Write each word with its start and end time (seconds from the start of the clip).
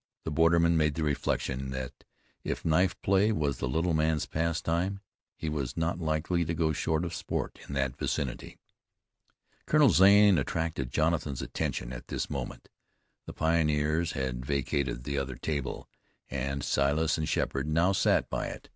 The 0.23 0.31
borderman 0.31 0.77
made 0.77 0.95
the 0.95 1.03
reflection, 1.03 1.69
that 1.69 2.05
if 2.43 2.65
knife 2.65 2.99
play 3.03 3.31
was 3.31 3.59
the 3.59 3.67
little 3.67 3.93
man's 3.93 4.25
pastime, 4.25 4.99
he 5.35 5.47
was 5.47 5.77
not 5.77 5.99
likely 5.99 6.43
to 6.43 6.55
go 6.55 6.73
short 6.73 7.05
of 7.05 7.13
sport 7.13 7.59
in 7.69 7.75
that 7.75 7.97
vicinity. 7.99 8.57
Colonel 9.67 9.91
Zane 9.91 10.39
attracted 10.39 10.89
Jonathan's 10.89 11.43
attention 11.43 11.93
at 11.93 12.07
this 12.07 12.31
moment. 12.31 12.67
The 13.27 13.33
pioneers 13.33 14.13
had 14.13 14.43
vacated 14.43 15.03
the 15.03 15.19
other 15.19 15.35
table, 15.35 15.87
and 16.31 16.63
Silas 16.63 17.19
and 17.19 17.29
Sheppard 17.29 17.67
now 17.67 17.91
sat 17.91 18.27
by 18.27 18.47
it. 18.47 18.69